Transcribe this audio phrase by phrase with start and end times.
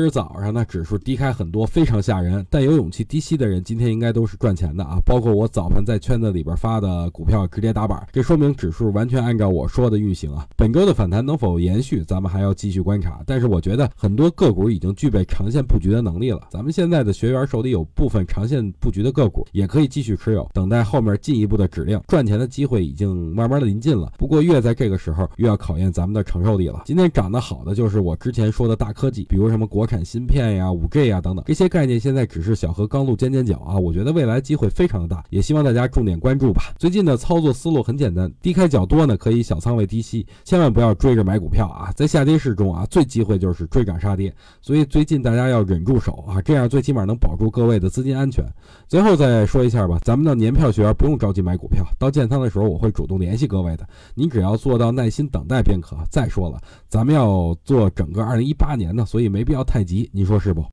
[0.00, 2.46] 今儿早上呢，指数低开很多，非常吓人。
[2.48, 4.98] 但有勇气低吸的人，今天应该都是赚钱的啊！
[5.04, 10.46] 包括我早盘在圈子里边发的股票直接打板，这说明指数完全按照我说的运行啊。
[10.56, 13.22] 本周的反弹能否延续，咱们还要继续观察。
[13.26, 16.48] 但是我觉得很多个股已经具备长线布局的能力了。
[16.50, 22.00] 咱们现在的学员手里有部分长线布局的个股，也可以继续持有，等待后面进一步的指令。
[22.08, 24.10] 赚钱的机会已经慢慢的临近了。
[24.16, 26.84] 不过越在这个时候，越要考验咱们的承受力了。
[26.86, 30.70] 今天涨得好的就是我之前说的大科技，比如什么国产芯片呀。
[30.70, 36.72] 五 G 啊等等这些概念现在只是小河刚露尖尖角啊，我觉得未来机会非常的大，也希望大家重点关注吧。
[36.78, 41.90] 最近的操作思路很简单，低开较多呢，可以小仓位低吸，千万不要追着买股票啊。
[41.96, 48.44] 在下跌市中啊，最忌讳就是追涨杀跌，所以最近大家要忍住手啊，这样最起码能保住各位的资金安全。
[48.86, 55.96] 最后再说一下吧，咱们的年票学员不用着急买股票，到建仓的时候我会主动联系各位的，你只要做到耐心等待便可。
[56.08, 60.64] 再说了，咱们要做整个二零一八年呢，所以没必要太急，你说是不？